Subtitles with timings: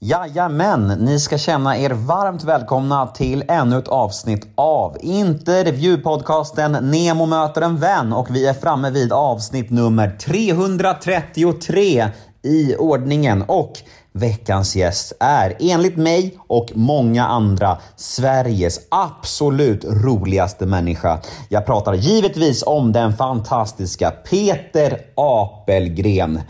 [0.00, 7.62] Jajamän, ni ska känna er varmt välkomna till ännu ett avsnitt av intervjupodcasten Nemo möter
[7.62, 12.08] en vän och vi är framme vid avsnitt nummer 333
[12.42, 13.72] i ordningen och
[14.12, 21.20] veckans gäst är enligt mig och många andra Sveriges absolut roligaste människa.
[21.48, 26.40] Jag pratar givetvis om den fantastiska Peter Apelgren.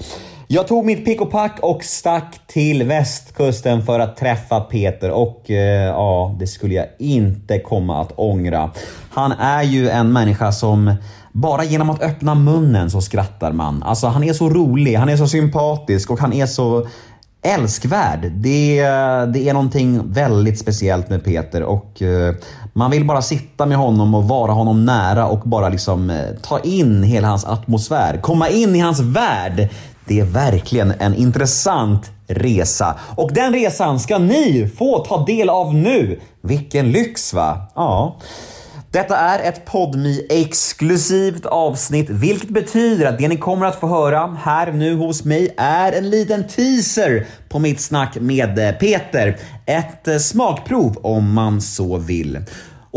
[0.51, 5.51] Jag tog mitt pick och pack och stack till västkusten för att träffa Peter och
[5.51, 8.70] eh, ja, det skulle jag inte komma att ångra.
[9.11, 10.95] Han är ju en människa som
[11.33, 13.83] bara genom att öppna munnen så skrattar man.
[13.83, 16.87] Alltså han är så rolig, han är så sympatisk och han är så
[17.42, 18.33] älskvärd.
[18.33, 18.80] Det,
[19.33, 22.34] det är någonting väldigt speciellt med Peter och eh,
[22.73, 26.59] man vill bara sitta med honom och vara honom nära och bara liksom eh, ta
[26.59, 28.19] in hela hans atmosfär.
[28.23, 29.69] Komma in i hans värld.
[30.09, 32.98] Det är verkligen en intressant resa.
[33.17, 36.21] Och den resan ska ni få ta del av nu.
[36.43, 37.70] Vilken lyx va?
[37.75, 38.17] Ja.
[38.91, 44.37] Detta är ett podmi exklusivt avsnitt, vilket betyder att det ni kommer att få höra
[44.42, 49.39] här nu hos mig är en liten teaser på mitt snack med eh, Peter.
[49.67, 52.39] Ett eh, smakprov om man så vill.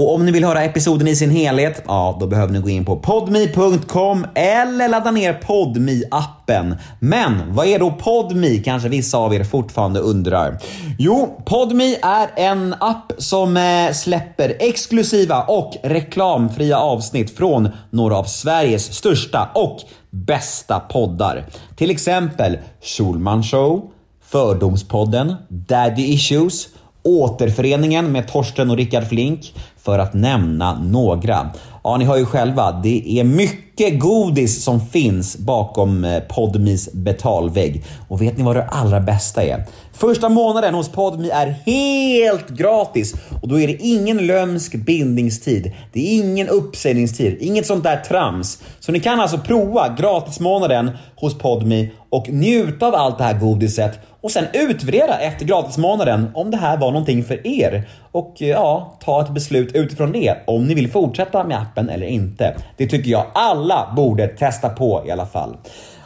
[0.02, 2.85] Och om ni vill höra episoden i sin helhet, ja, då behöver ni gå in
[2.85, 9.33] på podme.com eller ladda ner podme appen Men vad är då podme kanske vissa av
[9.33, 10.57] er fortfarande undrar?
[10.99, 18.23] Jo, podme är en app som eh, släpper exklusiva och reklamfria avsnitt från några av
[18.23, 19.77] Sveriges största och
[20.09, 21.45] bästa poddar.
[21.75, 23.91] Till exempel Schulman Show,
[24.25, 26.67] Fördomspodden, Daddy Issues,
[27.03, 31.49] Återföreningen med Torsten och Rickard Flink, för att nämna några.
[31.83, 37.83] Ja, ni hör ju själva, det är mycket godis som finns bakom eh, Podmis betalvägg.
[38.07, 39.63] Och vet ni vad det allra bästa är?
[39.94, 45.72] Första månaden hos Podmi är helt gratis och då är det ingen lömsk bindningstid.
[45.94, 48.63] Det är ingen uppsägningstid, inget sånt där trams.
[48.79, 54.00] Så ni kan alltså prova gratismånaden hos Podmi och njuta av allt det här godiset
[54.22, 57.90] och sen utvärdera efter gratismånaden om det här var någonting för er.
[58.12, 62.08] Och eh, ja, ta ett beslut utifrån det om ni vill fortsätta med appen eller
[62.08, 62.56] inte.
[62.78, 65.58] Det tycker jag alla borde testa på i alla fall.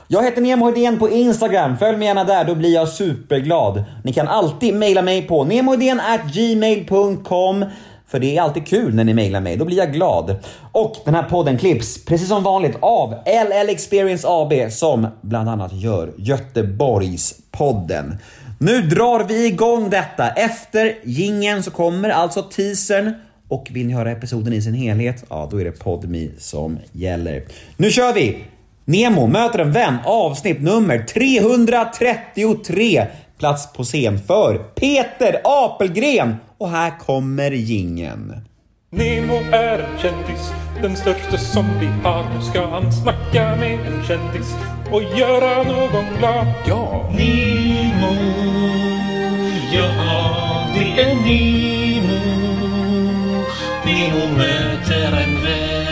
[0.07, 1.77] Jag heter Nemo Idén på Instagram.
[1.77, 3.83] Följ mig gärna där, då blir jag superglad.
[4.03, 5.43] Ni kan alltid mejla mig på
[6.33, 7.65] gmail.com
[8.07, 10.35] för det är alltid kul när ni mejlar mig, då blir jag glad.
[10.71, 15.73] Och den här podden klipps precis som vanligt av LL Experience AB som bland annat
[15.73, 18.17] gör Göteborgspodden.
[18.59, 20.29] Nu drar vi igång detta.
[20.29, 23.13] Efter gingen så kommer alltså teasern
[23.47, 27.43] och vill ni höra episoden i sin helhet, ja då är det PodMe som gäller.
[27.77, 28.37] Nu kör vi!
[28.85, 33.07] Nemo möter en vän avsnitt nummer 333.
[33.39, 38.33] Plats på scen för Peter Apelgren och här kommer gingen.
[38.91, 40.51] Nemo är en kändis,
[40.81, 42.23] den största som vi har.
[42.35, 44.55] Nu ska han snacka med en kändis
[44.91, 46.47] och göra någon glad.
[46.67, 47.09] Ja!
[47.17, 48.15] Nemo,
[49.73, 49.87] ja
[50.73, 52.19] det är Nemo.
[53.85, 55.85] Nemo möter en vän.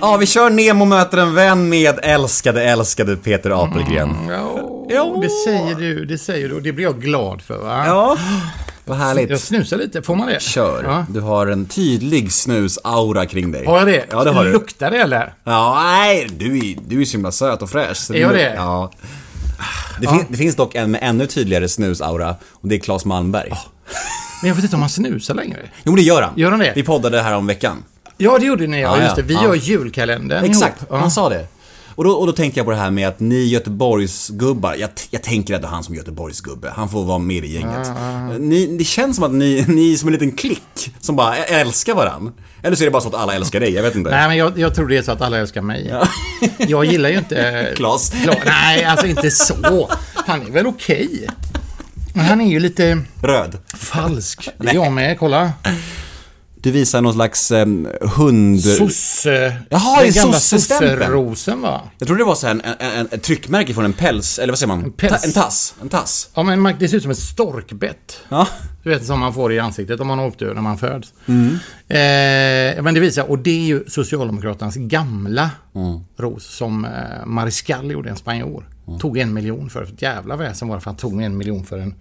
[0.00, 4.16] Ja, vi kör Nemo möter en vän med älskade, älskade Peter Apelgren.
[4.28, 7.84] Ja, det säger du, det säger du och det blir jag glad för va?
[7.86, 8.16] Ja,
[8.84, 9.40] vad Jag härligt.
[9.40, 10.42] snusar lite, får man det?
[10.42, 10.84] Kör.
[10.84, 11.06] Ja.
[11.10, 13.66] Du har en tydlig snus-aura kring dig.
[13.66, 14.04] Har jag det?
[14.10, 14.52] Ja, det har du.
[14.52, 15.34] Luktar det eller?
[15.44, 18.10] Ja, nej, du är, du är så himla söt och fräsch.
[18.10, 18.54] Är jag det?
[18.56, 18.90] Ja.
[20.00, 23.50] Det, fin, det finns dock en med ännu tydligare snus-aura och det är Claes Malmberg.
[24.42, 25.58] Men jag vet inte om han snusar längre.
[25.62, 26.32] Jo, men det gör han.
[26.36, 26.72] Gör han det?
[26.74, 27.84] Vi poddade här om veckan.
[28.16, 29.22] Ja, det gjorde ni ja, Ja, just det.
[29.22, 29.44] Vi ja.
[29.44, 30.88] gör julkalendern Exakt, ihop.
[30.92, 30.96] Ja.
[30.98, 31.46] han sa det.
[31.96, 35.22] Och då, och då tänkte jag på det här med att ni Göteborgsgubbar, jag, jag
[35.22, 37.88] tänker ändå han som Göteborgsgubbe, han får vara med i gänget.
[38.40, 41.94] Ni, det känns som att ni, ni är som en liten klick som bara älskar
[41.94, 42.32] varann.
[42.62, 44.10] Eller så är det bara så att alla älskar dig, jag vet inte.
[44.10, 45.94] Nej, men jag, jag tror det är så att alla älskar mig.
[46.58, 47.72] Jag gillar ju inte...
[47.76, 48.12] Klas.
[48.14, 49.90] Kla- Nej, alltså inte så.
[50.14, 51.26] Han är väl okej.
[52.14, 53.58] Men han är ju lite Röd.
[53.76, 54.48] falsk.
[54.58, 55.52] Det är jag med, kolla.
[56.64, 57.66] Du visar någon slags eh,
[58.00, 58.60] hund...
[58.64, 59.56] Sosse...
[59.70, 61.80] Jaha, den gamla sosserosen va?
[61.98, 64.52] Jag tror det var så här en, en, en, ett tryckmärke från en päls, eller
[64.52, 64.92] vad säger man?
[64.92, 65.22] päls.
[65.22, 65.74] Ta, en tass.
[65.82, 66.30] En tass.
[66.34, 68.20] Ja, men det ser ut som ett storkbett.
[68.28, 68.48] Ja.
[68.82, 71.12] Du vet som man får i ansiktet om man har åkt ur när man föds.
[71.26, 71.48] Mm.
[71.88, 76.00] Eh, men det visar, och det är ju Socialdemokraternas gamla Mm.
[76.16, 76.90] ros som eh,
[77.26, 78.68] Mariscal gjorde, en spanjor.
[78.86, 79.00] Mm.
[79.00, 79.82] Tog en miljon för.
[79.82, 81.94] Ett jävla väsen var det för han tog en miljon för en...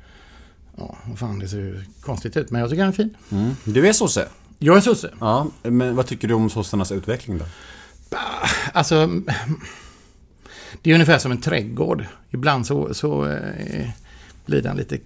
[0.77, 3.15] Ja, vad fan det ser ju konstigt ut, men jag tycker han är fin.
[3.63, 4.27] Du är sosse.
[4.65, 5.09] Jag är sosse.
[5.19, 7.45] Ja, men vad tycker du om sossarnas utveckling då?
[8.73, 9.09] Alltså...
[10.81, 12.05] Det är ungefär som en trädgård.
[12.31, 13.89] Ibland så, så eh,
[14.45, 14.97] blir den lite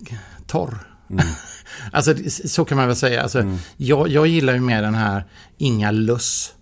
[0.48, 0.78] torr.
[1.92, 3.22] alltså det- så kan man väl säga.
[3.24, 5.26] Alltså, jag, jag gillar ju mer den här
[5.58, 6.54] Inga Luss.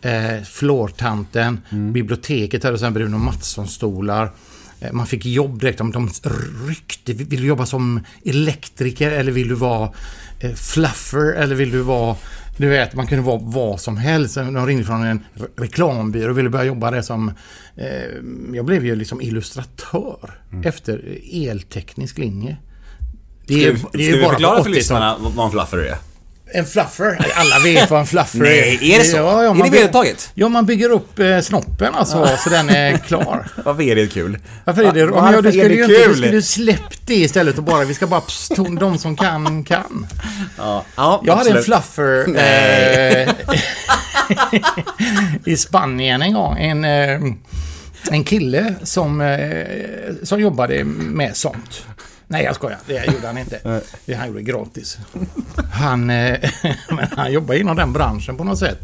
[0.00, 4.30] Eh, Flårtanten, biblioteket hade sen Bruno Mattsson-stolar.
[4.84, 5.78] Eh, Man fick jobb direkt.
[5.78, 6.10] De,
[6.68, 7.12] ryckte.
[7.12, 9.92] Vill du jobba som elektriker eller vill du vara
[10.40, 12.16] eh, fluffer eller vill du vara...
[12.56, 14.34] Du vet, man kunde vara vad som helst.
[14.34, 17.28] De ringde från en re- reklambyrå och ville börja jobba där som...
[17.76, 17.86] Eh,
[18.52, 22.56] jag blev ju liksom illustratör efter elteknisk linje.
[23.46, 24.76] Det är, Ska, det är ska vi förklara för 80-talet.
[24.76, 25.96] lyssnarna vad en fluffer är?
[26.56, 27.26] En fluffer.
[27.34, 29.16] Alla vet vad en fluffer Nej, är det så?
[29.16, 30.30] Ja, ja, Är det vedertaget?
[30.34, 33.46] Ja, man bygger upp eh, snoppen alltså, så den är klar.
[33.64, 34.38] Varför är det kul?
[34.64, 36.20] Varför är det Va- men ja, varför du är skulle det ju inte, kul?
[36.20, 40.06] du skulle släppt det istället och bara, vi ska bara, pst, de som kan, kan.
[40.58, 43.28] Ja, ja Jag hade en fluffer eh,
[45.44, 46.58] i Spanien en gång.
[46.58, 47.20] En, eh,
[48.10, 49.66] en kille som, eh,
[50.22, 51.86] som jobbade med sånt.
[52.34, 52.78] Nej, jag skojar.
[52.86, 53.80] Det gjorde han inte.
[54.06, 54.98] Det han gjorde gratis.
[55.72, 56.50] Han, eh,
[56.88, 58.78] men han jobbade inom den branschen på något sätt.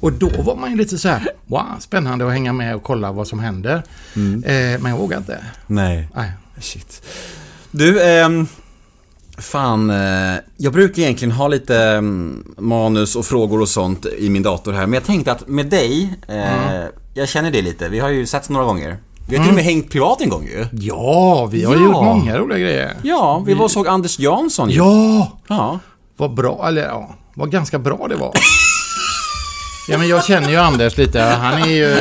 [0.00, 3.12] Och då var man ju lite så här, wow, spännande att hänga med och kolla
[3.12, 3.82] vad som händer.
[4.44, 5.44] Eh, men jag vågade inte.
[5.66, 6.08] Nej.
[6.14, 6.32] Nej.
[6.60, 7.02] Shit.
[7.70, 8.46] Du, ehm,
[9.38, 9.90] fan.
[9.90, 14.72] Eh, jag brukar egentligen ha lite ehm, manus och frågor och sånt i min dator
[14.72, 14.86] här.
[14.86, 17.88] Men jag tänkte att med dig, eh, jag känner dig lite.
[17.88, 18.96] Vi har ju setts några gånger.
[19.30, 20.66] Vi har till och med hängt privat en gång ju.
[20.72, 21.80] Ja, vi har Ja.
[21.82, 22.96] gjort många roliga grejer.
[23.02, 24.76] Ja, vi var och såg Anders Jansson ju.
[24.76, 25.38] Ja!
[25.48, 25.78] Ja.
[26.16, 28.32] Vad bra, eller ja, vad ganska bra det var.
[29.88, 31.20] Ja, men jag känner ju Anders lite.
[31.20, 31.96] Han är ju,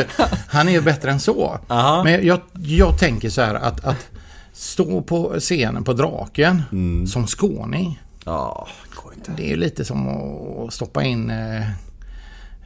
[0.49, 1.59] han är ju bättre än så.
[1.67, 2.03] Aha.
[2.03, 4.07] Men jag, jag tänker så här att, att
[4.53, 7.07] stå på scenen på Draken Mm.
[7.07, 8.01] som skåning.
[8.25, 8.67] Ja,
[9.03, 9.31] går inte.
[9.37, 11.61] Det är lite som att stoppa in eh,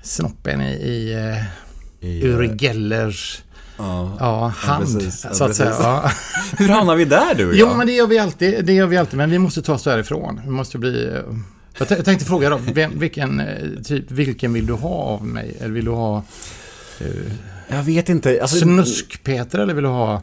[0.03, 3.41] snoppen i, i eh, I, Uri Gellers
[3.77, 4.17] Ja.
[4.19, 4.83] ja, hand.
[4.85, 5.25] precis.
[5.31, 5.69] Så att säga.
[5.79, 6.11] Ja.
[6.57, 7.77] Hur hamnar vi där du och Jo, jag?
[7.77, 8.65] men det gör vi alltid.
[8.65, 9.17] Det gör vi alltid.
[9.17, 10.41] Men vi måste ta oss därifrån.
[10.43, 11.05] Vi måste bli...
[11.07, 11.13] eh,
[11.77, 13.47] Jag jag tänkte fråga då, vem, vilken, eh,
[13.83, 15.57] typ, vilken vill du ha av mig?
[15.59, 16.23] Eller vill du ha
[17.67, 18.41] Jag vet inte.
[18.41, 20.21] Alltså, Snusk-Peter eller vill du ha...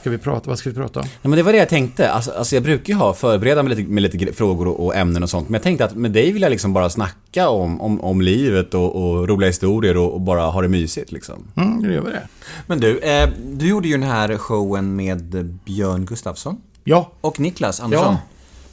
[0.00, 0.50] Ska vi prata?
[0.50, 1.06] Vad ska vi prata om?
[1.22, 2.10] Ja, men det var det jag tänkte.
[2.10, 5.22] Alltså, alltså jag brukar ju ha förbereda med lite, med lite frågor och, och ämnen
[5.22, 5.48] och sånt.
[5.48, 8.74] Men jag tänkte att med dig vill jag liksom bara snacka om, om, om livet
[8.74, 11.44] och, och roliga historier och, och bara ha det mysigt liksom.
[11.56, 12.28] Mm, då gör vi det.
[12.66, 16.56] Men du, eh, du gjorde ju den här showen med Björn Gustafsson
[16.88, 18.14] Ja, och Niklas Andersson.
[18.14, 18.20] Ja.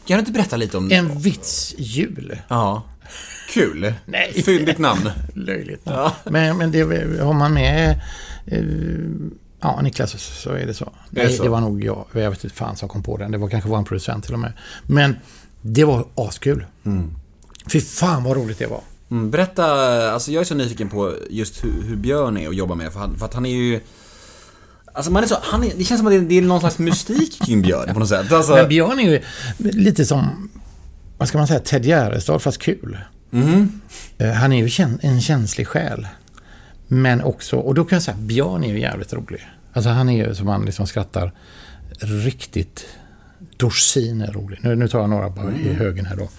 [0.06, 0.92] Kan du inte berätta lite om...
[0.92, 2.38] en vits jul.
[2.48, 2.82] Ja.
[3.54, 3.94] Kul.
[4.06, 4.44] Nej.
[4.44, 5.10] Fyndigt namn.
[5.34, 5.88] Löjligt.
[6.24, 6.82] Men, men det
[7.20, 8.00] har man med...
[8.46, 8.64] Eh,
[9.62, 10.94] ja, Niklas så är det så.
[11.10, 11.44] Det är Nej, så.
[11.44, 12.06] det var nog jag.
[12.14, 13.32] Jag vet inte fan som kom på den.
[13.32, 14.54] Det var kanske vår producent till och med.
[14.84, 15.16] Men
[15.62, 16.66] det var askul.
[17.72, 18.82] Fy fan vad roligt det var.
[19.12, 19.66] Mm, berätta,
[20.12, 22.94] alltså jag är så nyfiken på just hur, hur Björn är att jobba med.
[22.94, 23.80] För, han, för att han är ju...
[24.94, 26.60] Alltså man är så, han är, det känns som att det är, det är någon
[26.60, 28.32] slags mystik kring Björn på något sätt.
[28.32, 29.22] Alltså, Men Björn är ju
[29.58, 30.50] lite som,
[31.18, 32.98] vad ska man säga, Ted Gärdestad fast kul.
[34.18, 36.08] Eh, Han är ju en känslig själ.
[36.88, 39.48] Men också, och då kan jag säga, Björn är ju jävligt rolig.
[39.74, 41.32] Alltså han är ju som man liksom skrattar
[42.00, 42.86] riktigt.
[43.58, 44.60] Dorsin är rolig.
[44.62, 46.30] Nu, nu tar jag några bara i högen här då.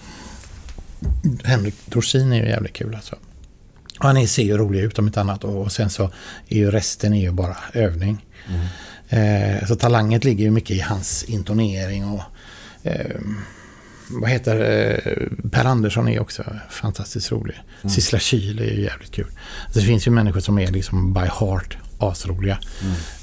[1.43, 3.15] Henrik Dorsin är ju jävligt kul alltså.
[3.99, 6.11] Och han är, ser ju rolig ut om inte annat och, och sen så
[6.47, 8.25] är ju resten är ju bara övning.
[9.09, 12.21] Eh, så talanget ligger ju mycket i hans intonering och
[12.83, 13.21] eh,
[14.09, 14.55] vad heter
[15.05, 17.55] eh, Per Andersson är också fantastiskt rolig.
[17.89, 19.27] Sissela Kyle är ju jävligt kul.
[19.73, 22.57] Så det finns ju människor som är liksom by heart asroliga.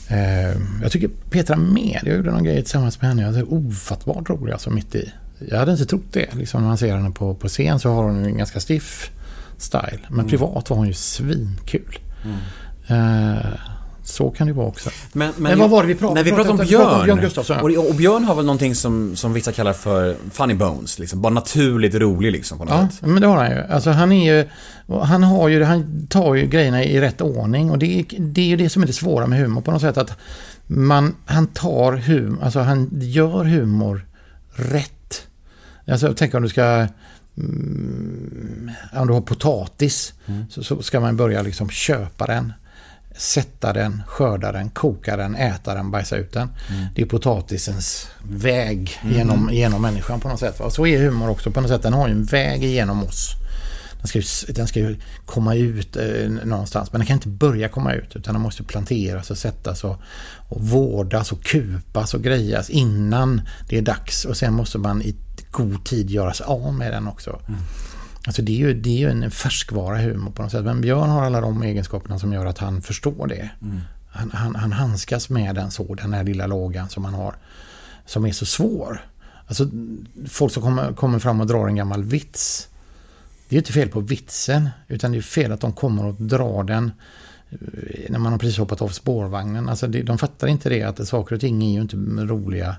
[0.08, 3.22] Eh, jag tycker Petra Med, jag gjorde någon grej tillsammans med henne.
[3.22, 5.12] Jag är ofattbart rolig alltså mitt i.
[5.48, 6.34] Jag hade inte trott det.
[6.34, 9.10] Liksom, när man ser henne på, på scen så har hon en ganska stiff
[9.58, 10.00] style.
[10.08, 11.98] Men privat var hon ju svinkul.
[12.86, 13.36] Eh,
[14.04, 14.90] så kan det vara också.
[15.12, 17.00] Men, Men vad var det vi pratade- När vi pratade om vi pratade Björn.
[17.00, 17.80] om Björn Gustafsson, ja.
[17.80, 20.98] och, och Björn har väl någonting som, som vissa kallar för funny bones.
[20.98, 21.20] Liksom.
[21.22, 23.00] Bara naturligt rolig liksom på något Ja, sätt.
[23.08, 23.62] men det har han ju.
[23.70, 24.48] Alltså han är ju...
[25.02, 25.62] Han har ju...
[25.64, 28.82] Han tar ju grejerna i rätt ordning och det är, det är ju det som
[28.82, 30.10] är det svåra med humor på något sätt att
[30.66, 31.14] man...
[31.26, 32.38] Han tar humor...
[32.44, 34.06] Alltså han gör humor
[34.54, 35.26] rätt.
[35.88, 36.86] Alltså tänk om du ska...
[37.36, 40.14] Mm, om du har potatis
[40.50, 42.52] så, så ska man börja liksom köpa den.
[43.16, 46.48] Sätta den, skörda den, koka den, äta den, bajsa ut den.
[46.94, 50.60] Det är potatisens väg genom, genom människan på något sätt.
[50.60, 50.70] Va?
[50.70, 51.82] Så är humor också på något sätt.
[51.82, 53.36] Den har ju en väg igenom oss.
[53.98, 56.92] Den ska ju, den ska ju komma ut eh, någonstans.
[56.92, 58.16] Men den kan inte börja komma ut.
[58.16, 59.96] Utan den måste planteras och sättas och,
[60.48, 64.24] och vårdas och kupas och grejas innan det är dags.
[64.24, 65.16] Och sen måste man i
[65.50, 67.40] god tid göra sig av med den också.
[68.26, 70.64] Alltså det är, ju, det är ju en färskvara humor på något sätt.
[70.64, 73.50] Men Björn har alla de egenskaperna som gör att han förstår det.
[74.10, 77.34] Han, han, han handskas med den så, den här lilla lågan som han har.
[78.06, 79.04] som är så svår.
[79.46, 79.68] Alltså
[80.28, 82.68] folk som kommer, kommer fram och drar en gammal vits.
[83.48, 86.14] Det är ju inte fel på vitsen, utan det är fel att de kommer och
[86.14, 86.92] drar den
[87.50, 87.58] eh,
[88.10, 89.68] när man har precis hoppat av spårvagnen.
[89.68, 92.76] Alltså de fattar inte det att saker och ting är ju inte roliga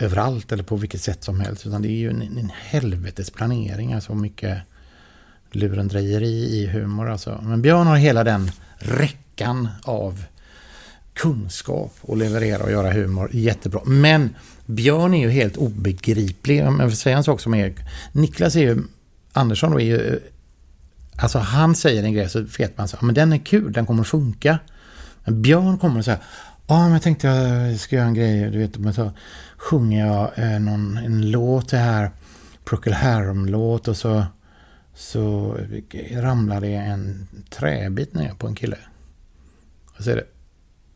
[0.00, 1.66] överallt eller på vilket sätt som helst.
[1.66, 3.92] Utan det är ju en, en helvetes planering.
[3.92, 4.58] Alltså mycket
[5.50, 7.10] lurendrejeri i humor.
[7.10, 7.40] Alltså.
[7.42, 10.24] Men Björn har hela den räckan av
[11.14, 13.80] kunskap att leverera och göra humor jättebra.
[13.84, 16.66] Men Björn är ju helt obegriplig.
[16.66, 17.74] Om jag får säga en sak som är...
[18.12, 18.82] Niklas är ju...
[19.32, 20.08] Andersson då är ju...
[20.08, 20.18] Eh,
[21.16, 24.00] alltså han säger en grej så vet man så men den är kul, den kommer
[24.00, 24.58] att funka.
[25.24, 26.20] Men Björn kommer och säger
[26.70, 28.50] Ja, men jag tänkte jag ska göra en grej.
[28.50, 29.12] Du vet, men så
[29.56, 32.10] sjunger jag eh, någon, en låt det här.
[32.64, 34.24] Procol Harum-låt och så,
[34.94, 35.56] så
[36.12, 38.76] ramlar det en träbit ner på en kille.
[39.98, 40.24] Och, så är det,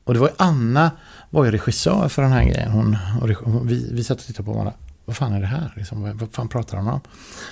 [0.05, 0.91] och det var ju Anna
[1.31, 2.71] var ju regissör för den här grejen.
[2.71, 4.75] Hon, och hon, vi, vi satt och tittade på varandra.
[5.05, 5.73] Vad fan är det här?
[5.77, 7.01] Liksom, vad, vad fan pratar han om?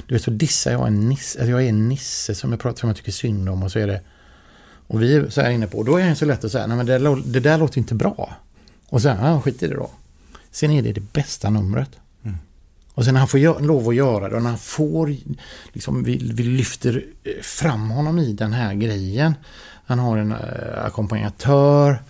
[0.06, 1.38] Du vet, så dissar jag en nisse.
[1.38, 3.62] Alltså jag är en nisse som jag, pratar, som jag tycker synd om.
[3.62, 4.00] Och så är det
[4.92, 6.76] och vi är så här inne på, då är det så lätt att säga, nej
[6.76, 8.36] men det, det där låter inte bra.
[8.88, 9.90] Och sen, ja skit i det då.
[10.50, 11.90] Sen är det det bästa numret.
[12.24, 12.36] Mm.
[12.94, 15.16] Och sen när han får lov att göra det och när han får,
[15.72, 19.34] liksom vi, vi lyfter eh, fram honom i den här grejen.
[19.84, 22.02] Han har en äh, ackompanjatör.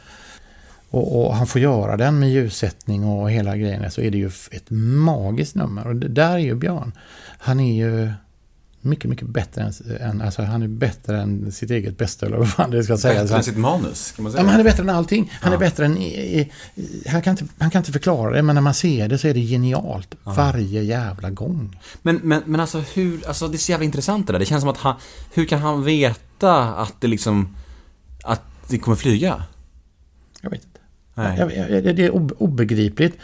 [0.91, 3.91] Och, och, han får göra den med ljussättning och hela grejen.
[3.91, 5.87] Så är det ju ett magiskt nummer.
[5.87, 6.93] Och det där är ju Björn.
[7.39, 8.12] Han är ju
[8.83, 12.51] mycket, mycket bättre än, än alltså han är bättre än sitt eget bästa eller vad
[12.51, 13.23] fan det ska säga.
[13.23, 14.41] Bättre än sitt manus, kan man säga.
[14.41, 15.33] Ja, men han är bättre än allting.
[15.41, 15.57] Han ja.
[15.57, 15.99] är bättre än...
[17.07, 19.35] han, kan inte, han kan inte förklara det, men när man ser det så är
[19.35, 20.15] det genialt.
[20.25, 20.33] Ja.
[20.33, 21.79] Varje jävla gång.
[22.03, 24.41] Men, men, men alltså hur, alltså det är så jävla intressant det där.
[24.41, 24.95] Det känns som att han,
[25.35, 27.57] hur kan han veta att det liksom,
[28.25, 29.43] att det kommer flyga?
[30.41, 30.81] Jag vet inte.
[31.15, 31.39] Nej.
[31.39, 33.19] Jag, jag, det är obegripligt.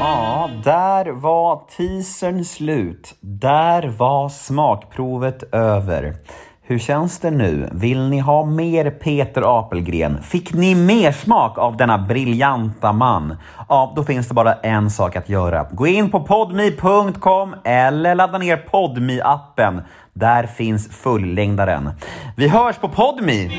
[0.00, 3.14] Ja, där var teasern slut.
[3.20, 6.14] Där var smakprovet över.
[6.62, 7.70] Hur känns det nu?
[7.72, 10.22] Vill ni ha mer Peter Apelgren?
[10.22, 13.36] Fick ni mer smak av denna briljanta man?
[13.68, 15.66] Ja, då finns det bara en sak att göra.
[15.72, 19.82] Gå in på podmi.com eller ladda ner podmi-appen.
[20.12, 21.90] Där finns fullängdaren.
[22.36, 23.50] Vi hörs på podmi!